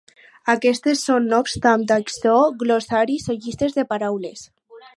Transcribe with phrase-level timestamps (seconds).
[0.53, 4.47] Aquestes són, no obstant això, glossaris o llistes de paraules.